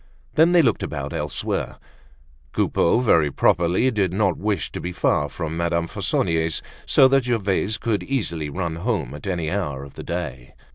Then, 0.33 0.51
they 0.51 0.63
looked 0.63 0.81
about 0.81 1.13
elsewhere. 1.13 1.77
Coupeau, 2.53 3.01
very 3.01 3.29
properly 3.29 3.91
did 3.91 4.11
not 4.11 4.35
wish 4.35 4.71
to 4.71 4.81
be 4.81 4.91
far 4.91 5.29
from 5.29 5.55
Madame 5.55 5.85
Fauconnier's 5.85 6.63
so 6.87 7.07
that 7.09 7.25
Gervaise 7.25 7.77
could 7.77 8.01
easily 8.01 8.49
run 8.49 8.77
home 8.77 9.13
at 9.13 9.27
any 9.27 9.51
hour 9.51 9.83
of 9.83 9.93
the 9.93 10.03
day. 10.03 10.55